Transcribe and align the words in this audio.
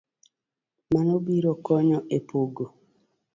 Mano 0.91 1.13
biro 1.25 1.51
konyo 1.65 1.99
e 2.17 2.19
pogo 2.27 2.65